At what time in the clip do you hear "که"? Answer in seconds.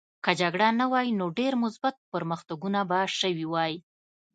0.23-0.31